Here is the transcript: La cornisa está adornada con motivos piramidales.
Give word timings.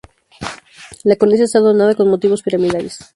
La 1.03 1.15
cornisa 1.15 1.43
está 1.43 1.59
adornada 1.59 1.93
con 1.93 2.07
motivos 2.09 2.41
piramidales. 2.41 2.99